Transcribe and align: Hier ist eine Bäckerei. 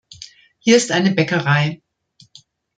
Hier 0.57 0.77
ist 0.77 0.89
eine 0.91 1.11
Bäckerei. 1.11 1.79